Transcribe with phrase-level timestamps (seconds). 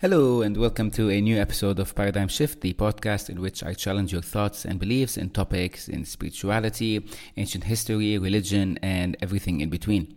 [0.00, 3.74] Hello, and welcome to a new episode of Paradigm Shift, the podcast in which I
[3.74, 9.68] challenge your thoughts and beliefs in topics in spirituality, ancient history, religion, and everything in
[9.68, 10.16] between.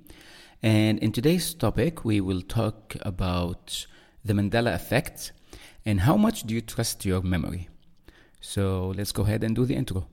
[0.61, 3.85] And in today's topic, we will talk about
[4.23, 5.33] the Mandela effect
[5.85, 7.67] and how much do you trust your memory.
[8.39, 10.07] So let's go ahead and do the intro.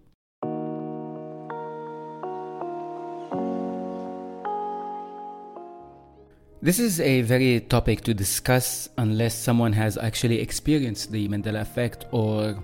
[6.63, 12.05] This is a very topic to discuss unless someone has actually experienced the Mandela effect
[12.11, 12.55] or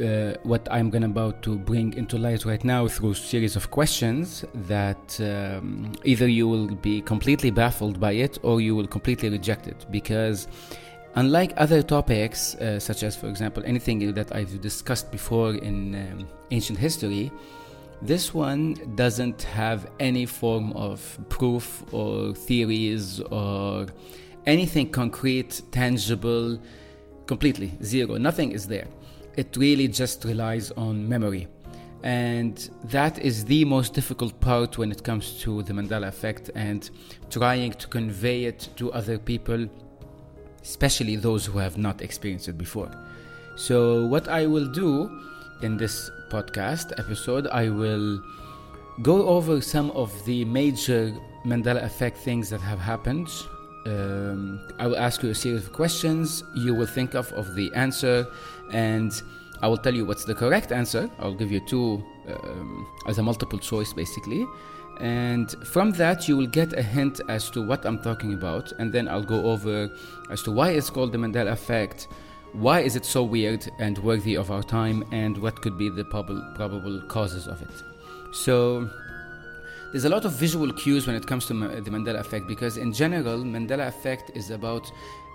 [0.00, 3.70] uh, what I'm going about to bring into light right now through a series of
[3.70, 9.28] questions that um, either you will be completely baffled by it or you will completely
[9.28, 9.84] reject it.
[9.90, 10.48] Because
[11.14, 16.26] unlike other topics uh, such as for example anything that I've discussed before in um,
[16.52, 17.30] ancient history
[18.02, 23.86] this one doesn't have any form of proof or theories or
[24.46, 26.60] anything concrete, tangible,
[27.26, 28.16] completely zero.
[28.16, 28.86] Nothing is there.
[29.36, 31.48] It really just relies on memory.
[32.02, 36.88] And that is the most difficult part when it comes to the Mandela effect and
[37.30, 39.66] trying to convey it to other people,
[40.62, 42.90] especially those who have not experienced it before.
[43.56, 45.20] So, what I will do
[45.62, 48.22] in this podcast episode, I will
[49.02, 53.28] go over some of the major Mandela effect things that have happened.
[53.86, 56.42] Um, I will ask you a series of questions.
[56.54, 58.26] You will think of, of the answer,
[58.72, 59.12] and
[59.62, 61.08] I will tell you what's the correct answer.
[61.18, 64.46] I'll give you two um, as a multiple choice, basically.
[65.00, 68.92] And from that, you will get a hint as to what I'm talking about, and
[68.92, 69.90] then I'll go over
[70.30, 72.08] as to why it's called the Mandela effect
[72.52, 76.04] why is it so weird and worthy of our time, and what could be the
[76.04, 77.82] prob- probable causes of it?
[78.32, 78.88] So,
[79.92, 82.92] there's a lot of visual cues when it comes to the Mandela effect because, in
[82.92, 84.90] general, Mandela effect is about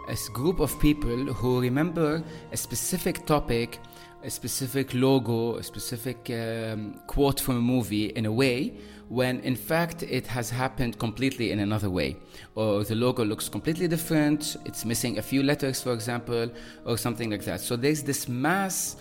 [0.08, 3.80] a group of people who remember a specific topic,
[4.23, 8.73] a specific logo, a specific um, quote from a movie in a way
[9.11, 12.16] when in fact it has happened completely in another way.
[12.55, 16.49] Or the logo looks completely different, it's missing a few letters, for example,
[16.85, 17.59] or something like that.
[17.59, 18.95] So there's this mass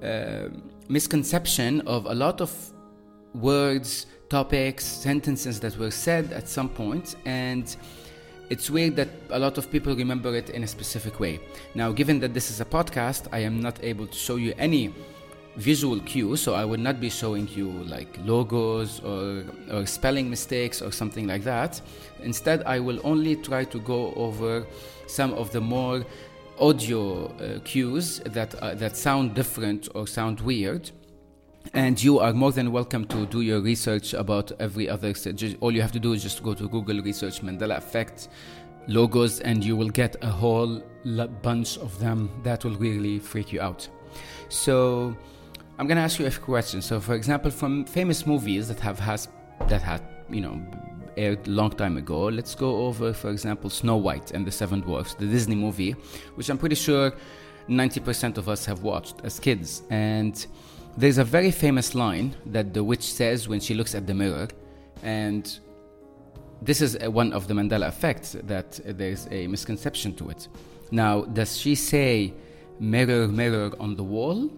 [0.00, 0.50] uh,
[0.88, 2.52] misconception of a lot of
[3.34, 7.76] words, topics, sentences that were said at some point, and
[8.50, 11.40] it's weird that a lot of people remember it in a specific way.
[11.74, 14.94] Now, given that this is a podcast, I am not able to show you any
[15.56, 20.80] visual cues so i will not be showing you like logos or, or spelling mistakes
[20.80, 21.80] or something like that.
[22.22, 24.64] Instead i will only try to go over
[25.06, 26.04] some of the more
[26.58, 30.90] audio uh, cues that uh, that sound different or sound weird.
[31.74, 35.12] And you are more than welcome to do your research about every other
[35.60, 38.28] all you have to do is just go to google research mandela effect
[38.86, 40.82] logos and you will get a whole
[41.42, 43.88] bunch of them that will really freak you out.
[44.48, 45.16] So
[45.80, 46.82] I'm gonna ask you a question.
[46.82, 49.28] So, for example, from famous movies that have has
[49.66, 50.60] that had you know
[51.16, 54.82] aired a long time ago, let's go over, for example, Snow White and the Seven
[54.82, 55.92] Dwarfs, the Disney movie,
[56.34, 57.14] which I'm pretty sure
[57.70, 59.82] 90% of us have watched as kids.
[59.88, 60.46] And
[60.98, 64.48] there's a very famous line that the witch says when she looks at the mirror,
[65.02, 65.58] and
[66.60, 70.46] this is uh, one of the Mandela effects that there's a misconception to it.
[70.90, 72.34] Now, does she say
[72.78, 74.50] mirror, mirror on the wall?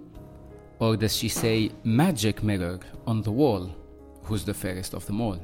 [0.82, 3.70] Or does she say magic mirror on the wall?
[4.25, 5.38] Who's the fairest of them all?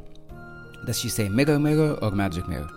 [0.84, 2.68] Does she say mirror, mirror, or magic mirror?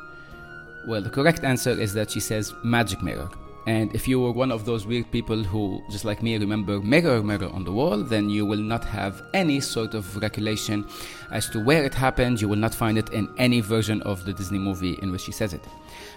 [0.87, 3.31] Well, the correct answer is that she says magic mirror.
[3.67, 7.21] And if you were one of those weird people who, just like me, remember mirror,
[7.21, 10.87] mirror on the wall, then you will not have any sort of recollection
[11.29, 12.41] as to where it happened.
[12.41, 15.31] You will not find it in any version of the Disney movie in which she
[15.31, 15.63] says it.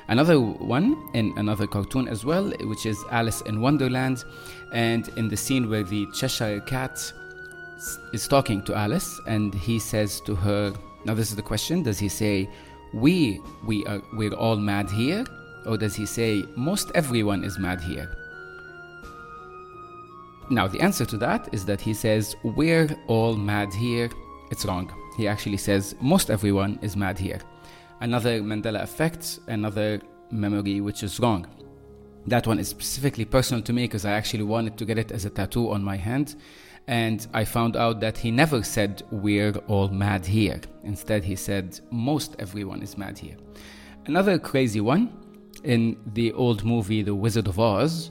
[0.08, 4.24] Another one in another cartoon as well, which is Alice in Wonderland,
[4.72, 7.12] and in the scene where the Cheshire Cat
[8.14, 10.72] is talking to Alice, and he says to her,
[11.04, 12.48] "Now this is the question: Does he say,
[12.94, 15.24] we we are we're all mad here?"
[15.66, 18.10] Or does he say, most everyone is mad here?
[20.50, 24.10] Now, the answer to that is that he says, we're all mad here.
[24.50, 24.92] It's wrong.
[25.16, 27.40] He actually says, most everyone is mad here.
[28.00, 30.00] Another Mandela effect, another
[30.30, 31.46] memory which is wrong.
[32.26, 35.24] That one is specifically personal to me because I actually wanted to get it as
[35.24, 36.36] a tattoo on my hand.
[36.86, 40.60] And I found out that he never said, We're all mad here.
[40.82, 43.36] Instead, he said, Most everyone is mad here.
[44.06, 45.12] Another crazy one
[45.64, 48.10] in the old movie The Wizard of Oz,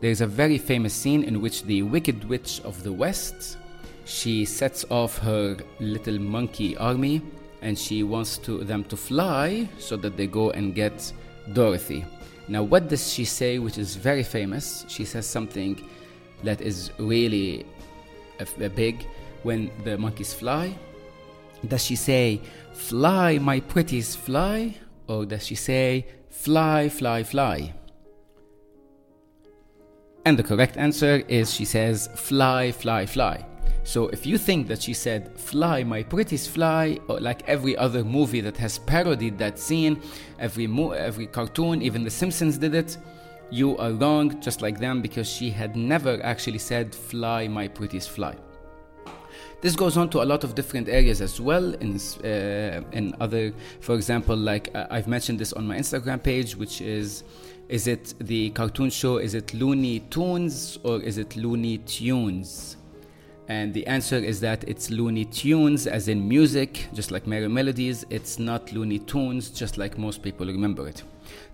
[0.00, 3.58] there's a very famous scene in which the Wicked Witch of the West
[4.06, 7.20] she sets off her little monkey army
[7.60, 11.12] and she wants to them to fly so that they go and get
[11.52, 12.04] Dorothy.
[12.48, 14.84] Now, what does she say, which is very famous?
[14.88, 15.82] She says something
[16.44, 17.66] that is really
[18.38, 19.04] a, big
[19.42, 20.76] when the monkeys fly.
[21.66, 22.40] Does she say,
[22.74, 24.76] Fly, my pretties, fly?
[25.08, 27.72] Or does she say, Fly, fly, fly?
[30.24, 33.44] And the correct answer is she says, Fly, fly, fly.
[33.82, 38.40] So if you think that she said, Fly, my pretties fly, like every other movie
[38.42, 40.00] that has parodied that scene,
[40.38, 42.96] every, mo- every cartoon, even The Simpsons did it,
[43.50, 48.06] you are wrong, just like them, because she had never actually said, Fly, my pretties
[48.06, 48.36] fly.
[49.62, 51.74] This goes on to a lot of different areas as well.
[51.74, 56.56] In uh, in other, for example, like uh, I've mentioned this on my Instagram page,
[56.56, 57.24] which is,
[57.68, 59.16] is it the cartoon show?
[59.16, 62.76] Is it Looney Tunes or is it Looney Toons?
[63.48, 68.04] And the answer is that it's Looney Tunes, as in music, just like Merrie Melodies.
[68.10, 71.02] It's not Looney Toons, just like most people remember it.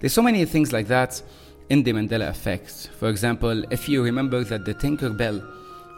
[0.00, 1.22] There's so many things like that
[1.69, 2.88] in the Mandela effect.
[2.99, 5.43] For example, if you remember that the Tinker Bell,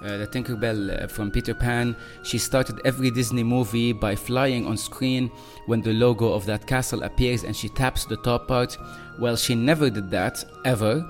[0.05, 4.67] uh, the Tinker Bell uh, from Peter Pan, she started every Disney movie by flying
[4.67, 5.31] on screen
[5.67, 8.77] when the logo of that castle appears and she taps the top part.
[9.19, 11.05] Well, she never did that, ever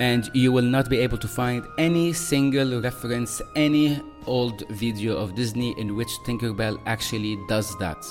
[0.00, 5.34] and you will not be able to find any single reference, any old video of
[5.34, 8.02] Disney in which Tinkerbell actually does that.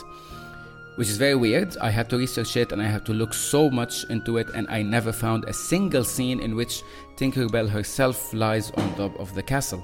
[0.96, 1.76] Which is very weird.
[1.78, 4.68] I had to research it and I had to look so much into it, and
[4.70, 6.84] I never found a single scene in which
[7.16, 9.84] Tinkerbell herself flies on top of the castle.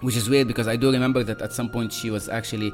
[0.00, 2.72] Which is weird because I do remember that at some point she was actually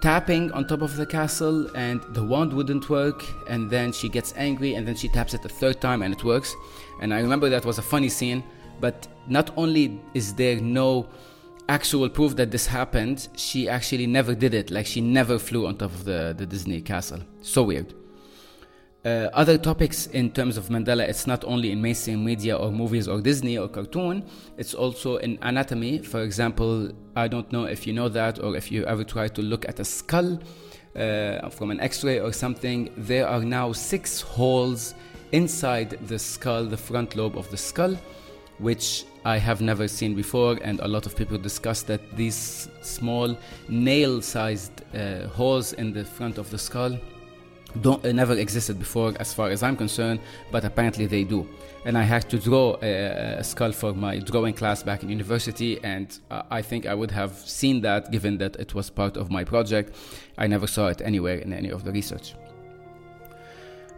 [0.00, 4.32] tapping on top of the castle and the wand wouldn't work and then she gets
[4.36, 6.54] angry and then she taps it a third time and it works.
[7.00, 8.42] And i remember that was a funny scene
[8.80, 11.06] but not only is there no
[11.68, 14.70] actual proof that this happened she actually never did it.
[14.70, 17.20] Like she never flew on top of the, the disney castle.
[17.42, 17.94] So weird
[19.04, 23.08] uh, other topics in terms of Mandela, it's not only in mainstream media or movies
[23.08, 24.24] or Disney or cartoon,
[24.58, 25.98] it's also in anatomy.
[25.98, 29.42] For example, I don't know if you know that or if you ever try to
[29.42, 30.38] look at a skull
[30.96, 32.90] uh, from an x ray or something.
[32.96, 34.94] There are now six holes
[35.32, 37.96] inside the skull, the front lobe of the skull,
[38.58, 43.36] which I have never seen before, and a lot of people discuss that these small
[43.68, 46.98] nail sized uh, holes in the front of the skull
[47.80, 50.20] don't uh, never existed before as far as I'm concerned,
[50.50, 51.48] but apparently they do.
[51.84, 55.82] And I had to draw a, a skull for my drawing class back in university,
[55.82, 59.30] and uh, I think I would have seen that given that it was part of
[59.30, 59.96] my project.
[60.36, 62.34] I never saw it anywhere in any of the research.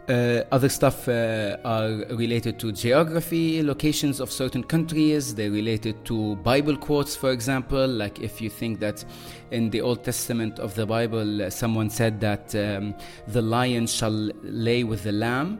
[0.09, 5.33] Uh, other stuff uh, are related to geography, locations of certain countries.
[5.33, 7.87] They're related to Bible quotes, for example.
[7.87, 9.05] Like if you think that
[9.51, 12.95] in the Old Testament of the Bible, uh, someone said that um,
[13.27, 15.59] the lion shall lay with the lamb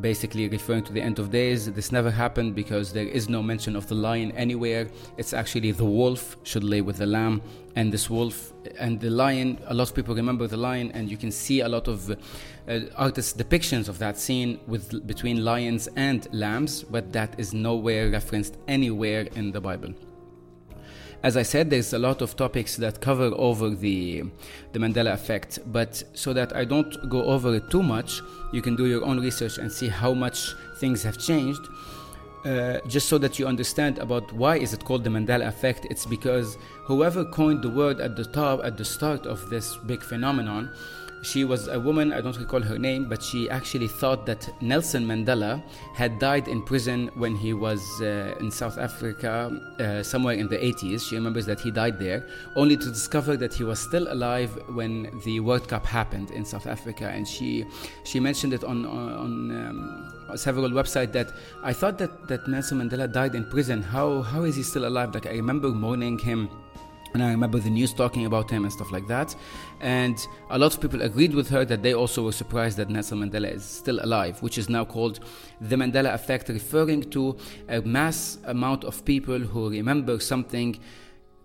[0.00, 1.70] basically referring to the end of days.
[1.72, 4.88] This never happened because there is no mention of the lion anywhere.
[5.16, 7.42] It's actually the wolf should lay with the lamb,
[7.76, 9.58] and this wolf and the lion.
[9.66, 12.80] A lot of people remember the lion, and you can see a lot of uh,
[12.96, 18.56] artists' depictions of that scene with between lions and lambs, but that is nowhere referenced
[18.68, 19.94] anywhere in the Bible
[21.24, 24.24] as I said, there's a lot of topics that cover over the
[24.72, 25.58] the Mandela effect.
[25.72, 28.20] But so that I don't go over it too much,
[28.52, 31.62] you can do your own research and see how much things have changed.
[32.44, 36.04] Uh, just so that you understand about why is it called the Mandela effect, it's
[36.04, 40.70] because whoever coined the word at the top, at the start of this big phenomenon,
[41.24, 45.06] she was a woman, I don't recall her name, but she actually thought that Nelson
[45.06, 45.62] Mandela
[45.94, 49.50] had died in prison when he was uh, in South Africa,
[49.80, 51.08] uh, somewhere in the 80s.
[51.08, 52.26] She remembers that he died there,
[52.56, 56.66] only to discover that he was still alive when the World Cup happened in South
[56.66, 57.08] Africa.
[57.08, 57.64] And she,
[58.04, 63.10] she mentioned it on, on um, several websites that I thought that, that Nelson Mandela
[63.10, 63.82] died in prison.
[63.82, 65.14] How, how is he still alive?
[65.14, 66.50] Like, I remember mourning him
[67.14, 69.34] and I remember the news talking about him and stuff like that.
[69.80, 70.18] And
[70.50, 73.52] a lot of people agreed with her that they also were surprised that Nelson Mandela
[73.52, 75.20] is still alive, which is now called
[75.60, 77.36] the Mandela effect, referring to
[77.68, 80.76] a mass amount of people who remember something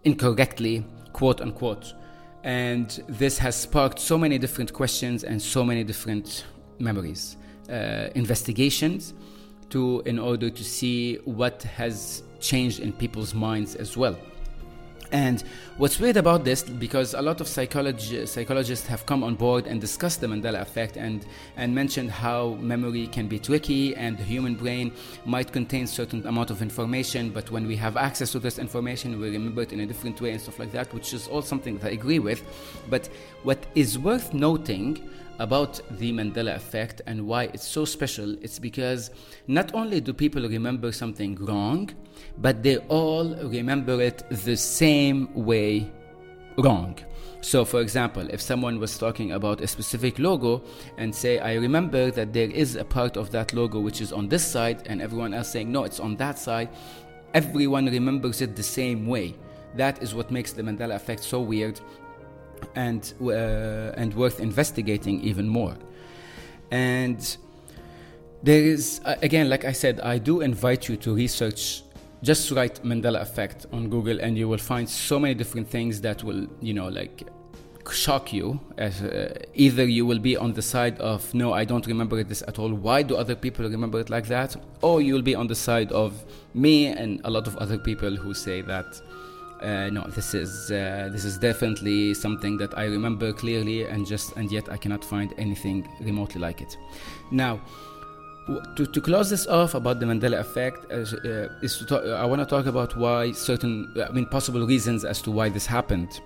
[0.03, 0.83] incorrectly,
[1.13, 1.93] quote unquote.
[2.43, 6.45] And this has sparked so many different questions and so many different
[6.79, 7.37] memories,
[7.69, 9.13] uh, investigations
[9.69, 14.17] to in order to see what has changed in people's minds as well.
[15.11, 15.43] And
[15.77, 20.21] what's weird about this, because a lot of psychologists have come on board and discussed
[20.21, 21.25] the Mandela effect and,
[21.57, 24.91] and mentioned how memory can be tricky and the human brain
[25.25, 29.31] might contain certain amount of information, but when we have access to this information, we
[29.31, 31.87] remember it in a different way and stuff like that, which is all something that
[31.87, 32.43] I agree with.
[32.89, 33.09] But
[33.41, 39.11] what is worth noting about the Mandela effect and why it's so special, it's because
[39.47, 41.89] not only do people remember something wrong,
[42.37, 45.89] but they all remember it the same way
[46.57, 46.97] wrong.
[47.41, 50.61] So, for example, if someone was talking about a specific logo
[50.97, 54.27] and say, I remember that there is a part of that logo which is on
[54.27, 56.67] this side, and everyone else saying, no, it's on that side,
[57.33, 59.35] everyone remembers it the same way.
[59.75, 61.79] That is what makes the Mandela effect so weird
[62.75, 65.75] and, uh, and worth investigating even more.
[66.71, 67.37] And
[68.43, 71.83] there is, uh, again, like I said, I do invite you to research.
[72.21, 76.23] Just write Mandela effect on Google, and you will find so many different things that
[76.23, 77.27] will, you know, like
[77.91, 81.87] shock you as uh, either you will be on the side of no i don't
[81.87, 85.21] remember this at all why do other people remember it like that or you will
[85.21, 86.23] be on the side of
[86.53, 89.01] me and a lot of other people who say that
[89.61, 94.35] uh, no, this is uh, this is definitely something that I remember clearly, and just
[94.37, 96.77] and yet I cannot find anything remotely like it.
[97.31, 97.59] Now,
[98.75, 102.41] to, to close this off about the Mandela effect, uh, is to talk, I want
[102.41, 106.21] to talk about why certain, I mean, possible reasons as to why this happened.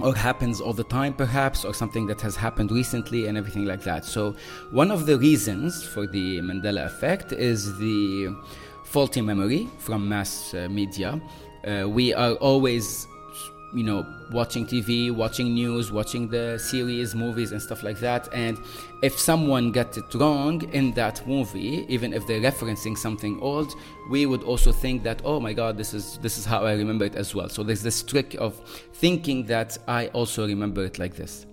[0.00, 3.82] Or happens all the time, perhaps, or something that has happened recently, and everything like
[3.82, 4.04] that.
[4.04, 4.34] So,
[4.72, 8.34] one of the reasons for the Mandela effect is the
[8.82, 11.20] faulty memory from mass uh, media
[11.66, 13.06] uh, we are always
[13.74, 18.28] you know watching tv watching news watching the series movies and stuff like that.
[18.32, 18.56] And
[19.02, 23.74] if someone gets it wrong in that movie even if they're referencing something old
[24.10, 27.04] we would also think that oh my god this is this is how i remember
[27.04, 27.48] it as well.
[27.48, 28.54] So there's this trick of
[28.94, 31.46] thinking that i also remember it like this.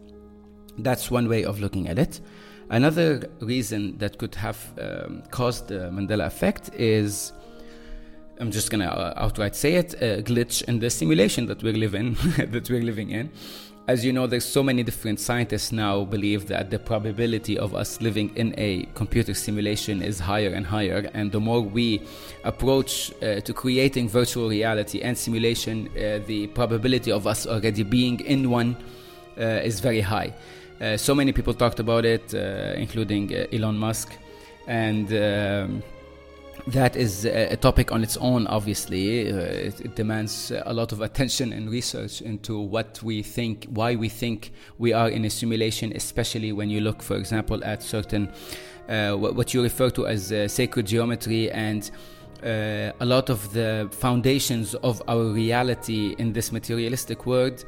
[0.78, 2.22] That's one way of looking at it.
[2.70, 7.34] Another reason that could have um, caused the mandela effect is
[8.42, 12.16] I'm just gonna uh, outright say it, a glitch in the simulation that we're living
[12.38, 13.30] that we're living in.
[13.88, 18.02] As you know, there's so many different scientists now believe that the probability of us
[18.02, 22.02] living in a computer simulation is higher and higher, and the more we
[22.44, 28.22] approach uh, to creating virtual reality and simulation, uh, the probability of us already being
[28.22, 28.76] in one
[29.38, 30.34] uh, is very high.
[30.80, 34.14] Uh, so many people talked about it, uh, including Elon Musk,
[34.66, 35.14] and.
[35.14, 35.84] Um,
[36.68, 39.32] that is a topic on its own obviously.
[39.32, 43.96] Uh, it, it, demands a lot of attention and research into what we think why
[43.96, 48.32] we think we are in a simulation especially when you look for example at certain
[48.90, 51.92] uh, what you refer to as uh, sacred geometry and
[52.44, 57.66] uh, a lot of the foundations of our reality in this materialistic world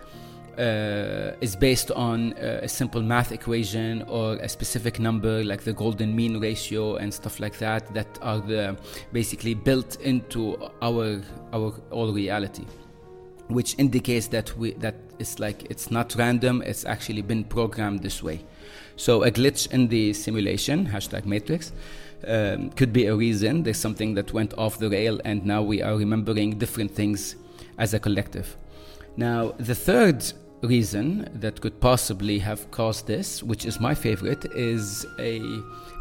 [0.57, 5.73] uh, is based on uh, a simple math equation or a specific number like the
[5.73, 8.77] golden mean ratio and stuff like that that are the,
[9.11, 11.21] basically built into our
[11.53, 12.65] our all reality.
[13.47, 18.23] Which indicates that we that it's like it's not random it's actually been programmed this
[18.23, 18.45] way.
[18.95, 21.71] So a glitch in the simulation hashtag matrix
[22.27, 23.63] um, could be a reason.
[23.63, 27.35] There's something that went off the rail and now we are remembering different things
[27.77, 28.55] as a collective.
[29.17, 30.33] Now the third
[30.63, 35.41] reason that could possibly have caused this, which is my favorite, is a,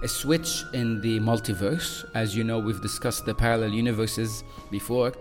[0.02, 2.04] a switch in the multiverse.
[2.14, 5.12] As you know, we've discussed the parallel universes before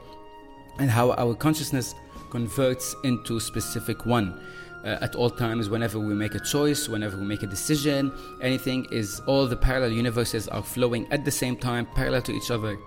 [0.80, 1.96] and how our consciousness
[2.30, 4.40] converts into specific one.
[4.84, 8.88] Uh, at all times, whenever we make a choice, whenever we make a decision, anything
[8.92, 12.80] is all the parallel universes are flowing at the same time, parallel to each other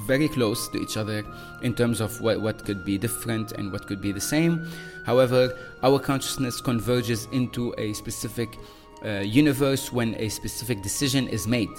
[0.00, 1.24] very close to each other
[1.62, 4.66] in terms of what, what could be different and what could be the same.
[5.04, 8.58] However, our consciousness converges into a specific
[9.04, 11.70] uh, universe when a specific decision is made.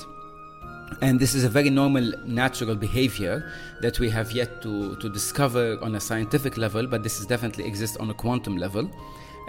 [1.01, 5.77] And this is a very normal, natural behavior that we have yet to, to discover
[5.81, 8.89] on a scientific level, but this is definitely exists on a quantum level.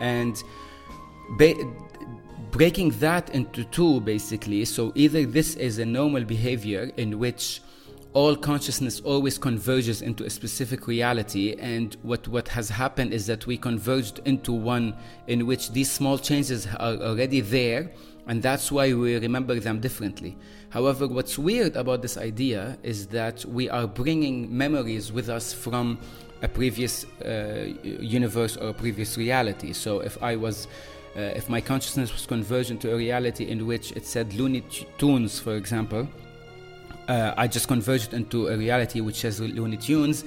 [0.01, 0.43] And
[1.39, 1.55] ba-
[2.51, 7.61] breaking that into two, basically, so either this is a normal behavior in which
[8.17, 13.47] all consciousness always converges into a specific reality and what, what has happened is that
[13.47, 14.97] we converged into one
[15.27, 17.91] in which these small changes are already there
[18.27, 20.35] and that's why we remember them differently.
[20.71, 25.99] However what's weird about this idea is that we are bringing memories with us from
[26.41, 29.75] a previous uh, universe or a previous reality.
[29.75, 30.69] So if i was
[31.15, 34.63] uh, if my consciousness was converged into a reality in which it said Looney
[34.97, 36.09] Tunes, for example,
[37.09, 40.25] uh, I just converged into a reality which has Looney Tunes,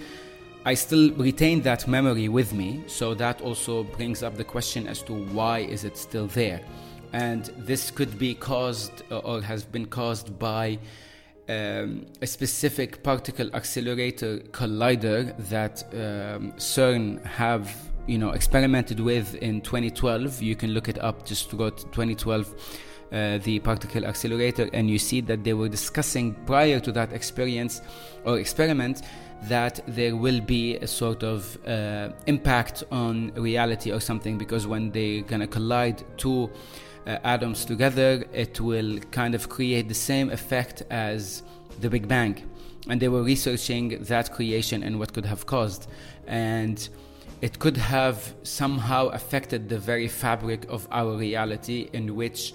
[0.66, 2.84] I still retain that memory with me.
[2.88, 6.62] So that also brings up the question as to why is it still there,
[7.14, 10.80] and this could be caused uh, or has been caused by.
[11.48, 19.60] Um, a specific particle accelerator collider that um, CERN have you know experimented with in
[19.62, 22.54] 2012 you can look it up just wrote 2012
[23.12, 27.82] uh, the particle accelerator, and you see that they were discussing prior to that experience
[28.26, 29.02] or experiment
[29.44, 34.92] that there will be a sort of uh, impact on reality or something because when
[34.92, 36.50] they're gonna collide two
[37.08, 41.44] uh, atoms together, it will kind of create the same effect as
[41.80, 42.44] the Big Bang.
[42.88, 45.88] And they were researching that creation and what could have caused.
[46.28, 46.88] And
[47.42, 52.54] it could have somehow affected the very fabric of our reality in which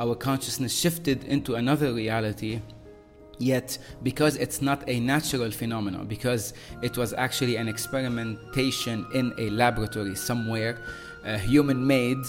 [0.00, 2.60] our consciousness shifted into another reality
[3.38, 9.50] Yet, because it's not a natural phenomenon, because it was actually an experimentation in a
[9.50, 10.78] laboratory somewhere,
[11.24, 12.24] uh, human made,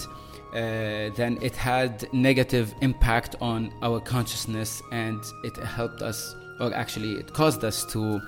[0.52, 7.12] uh, then it had negative impact on our consciousness and it helped us, or actually,
[7.12, 8.20] it caused us to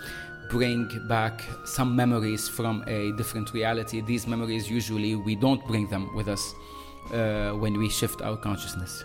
[0.51, 4.01] bring back some memories from a different reality.
[4.01, 6.55] These memories, usually, we don't bring them with us
[7.13, 9.05] uh, when we shift our consciousness.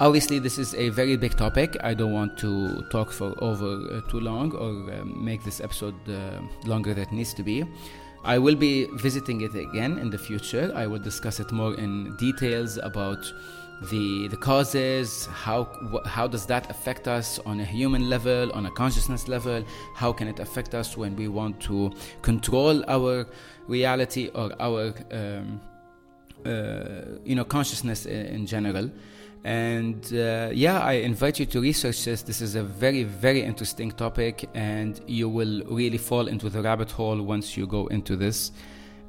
[0.00, 1.76] Obviously, this is a very big topic.
[1.82, 5.94] I don't want to talk for over uh, too long or um, make this episode
[6.08, 7.64] uh, longer than it needs to be.
[8.24, 10.72] I will be visiting it again in the future.
[10.74, 13.30] I will discuss it more in details about
[13.90, 15.68] the the causes, how
[16.06, 19.64] how does that affect us on a human level, on a consciousness level?
[19.94, 21.90] How can it affect us when we want to
[22.22, 23.26] control our
[23.68, 25.60] reality or our um,
[26.46, 28.90] uh, you know consciousness in, in general?
[29.42, 32.22] And uh, yeah, I invite you to research this.
[32.22, 36.90] This is a very, very interesting topic, and you will really fall into the rabbit
[36.90, 38.52] hole once you go into this.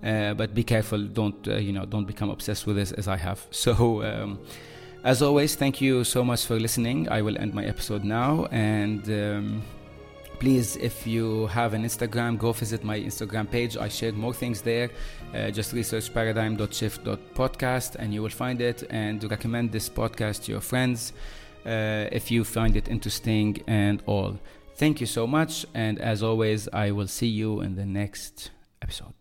[0.04, 1.86] Uh, but be careful; don't uh, you know?
[1.86, 3.46] Don't become obsessed with this as I have.
[3.52, 4.40] So, um,
[5.04, 7.10] as always, thank you so much for listening.
[7.10, 9.10] I will end my episode now, and.
[9.10, 9.64] Um,
[10.42, 13.78] please if you have an instagram go visit my instagram page.
[13.78, 14.90] I share more things there.
[15.36, 18.84] Uh, just research paradigm.shift.podcast and you will find it.
[18.90, 21.14] And recommend this podcast to your friends
[21.64, 24.40] uh, if you find it interesting and all.
[24.78, 25.64] Thank you so much.
[25.76, 28.50] And as always i will see you in the next
[28.82, 29.21] episode